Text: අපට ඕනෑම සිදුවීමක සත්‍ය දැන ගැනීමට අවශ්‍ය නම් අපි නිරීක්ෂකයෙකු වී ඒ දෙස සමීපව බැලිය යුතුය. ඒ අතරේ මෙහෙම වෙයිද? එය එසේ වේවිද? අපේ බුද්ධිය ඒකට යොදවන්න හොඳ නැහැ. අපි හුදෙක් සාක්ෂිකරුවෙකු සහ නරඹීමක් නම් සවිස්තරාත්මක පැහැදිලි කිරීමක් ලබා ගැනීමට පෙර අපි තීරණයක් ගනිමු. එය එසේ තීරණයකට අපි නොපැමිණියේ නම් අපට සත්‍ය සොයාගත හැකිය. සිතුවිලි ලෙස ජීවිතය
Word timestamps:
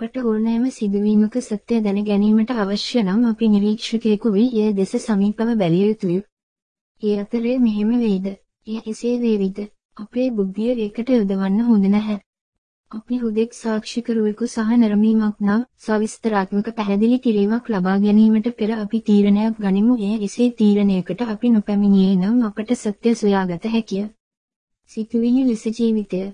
අපට 0.00 0.16
ඕනෑම 0.20 0.64
සිදුවීමක 0.76 1.36
සත්‍ය 1.40 1.76
දැන 1.82 1.98
ගැනීමට 2.06 2.50
අවශ්‍ය 2.54 3.02
නම් 3.02 3.20
අපි 3.28 3.48
නිරීක්ෂකයෙකු 3.50 4.32
වී 4.36 4.48
ඒ 4.60 4.72
දෙස 4.78 4.92
සමීපව 4.98 5.52
බැලිය 5.60 5.84
යුතුය. 5.88 6.16
ඒ 7.02 7.14
අතරේ 7.20 7.54
මෙහෙම 7.58 7.92
වෙයිද? 8.00 8.26
එය 8.66 8.80
එසේ 8.84 9.14
වේවිද? 9.22 9.60
අපේ 9.96 10.26
බුද්ධිය 10.32 10.74
ඒකට 10.76 11.14
යොදවන්න 11.14 11.62
හොඳ 11.68 11.88
නැහැ. 11.92 12.18
අපි 12.90 13.20
හුදෙක් 13.22 13.56
සාක්ෂිකරුවෙකු 13.60 14.48
සහ 14.48 14.76
නරඹීමක් 14.78 15.40
නම් 15.40 15.64
සවිස්තරාත්මක 15.80 16.74
පැහැදිලි 16.76 17.22
කිරීමක් 17.24 17.70
ලබා 17.70 17.96
ගැනීමට 18.04 18.52
පෙර 18.58 18.70
අපි 18.76 19.04
තීරණයක් 19.08 19.64
ගනිමු. 19.64 19.94
එය 20.06 20.14
එසේ 20.26 20.50
තීරණයකට 20.58 21.28
අපි 21.28 21.56
නොපැමිණියේ 21.56 22.14
නම් 22.16 22.46
අපට 22.48 22.74
සත්‍ය 22.76 23.14
සොයාගත 23.16 23.74
හැකිය. 23.74 24.06
සිතුවිලි 24.90 25.42
ලෙස 25.48 25.64
ජීවිතය 25.76 26.24